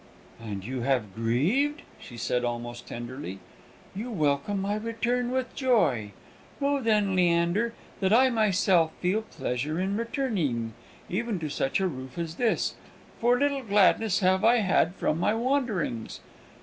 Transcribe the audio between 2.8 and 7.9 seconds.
tenderly. "You welcome my return with joy! Know then, Leander,